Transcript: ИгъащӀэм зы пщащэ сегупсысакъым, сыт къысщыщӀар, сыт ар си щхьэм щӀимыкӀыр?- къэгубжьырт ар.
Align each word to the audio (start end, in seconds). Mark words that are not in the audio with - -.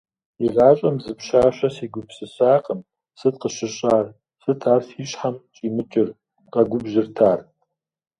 ИгъащӀэм 0.45 0.95
зы 1.03 1.13
пщащэ 1.17 1.69
сегупсысакъым, 1.75 2.79
сыт 3.19 3.35
къысщыщӀар, 3.41 4.05
сыт 4.41 4.61
ар 4.73 4.81
си 4.87 5.03
щхьэм 5.09 5.35
щӀимыкӀыр?- 5.55 6.09
къэгубжьырт 6.51 7.17
ар. 7.31 7.39